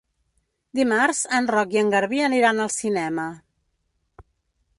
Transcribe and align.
Dimarts 0.79 1.19
en 1.39 1.49
Roc 1.57 1.77
i 1.77 1.81
en 1.83 1.93
Garbí 1.97 2.25
aniran 2.31 2.65
al 2.65 2.73
cinema. 2.81 3.31